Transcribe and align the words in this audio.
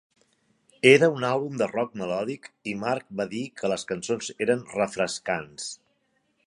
Era 0.91 1.09
un 1.17 1.25
àlbum 1.31 1.59
de 1.63 1.67
rock 1.73 1.93
melòdic 2.01 2.49
i 2.73 2.73
Marc 2.85 3.07
va 3.21 3.29
dir 3.35 3.43
que 3.61 3.73
les 3.75 3.87
cançons 3.93 4.35
eren 4.49 4.67
"refrescants". 4.79 5.73